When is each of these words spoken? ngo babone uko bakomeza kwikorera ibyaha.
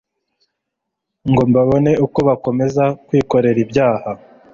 ngo 1.29 1.41
babone 1.55 1.91
uko 2.05 2.19
bakomeza 2.29 2.83
kwikorera 3.05 3.59
ibyaha. 3.65 4.11